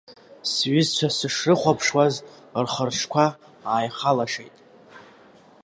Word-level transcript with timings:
Сҩызцәа 0.51 1.09
сышрыхәаԥшуаз, 1.17 2.15
рхы-рҿқәа 2.63 3.25
ааихалашеит. 3.71 4.55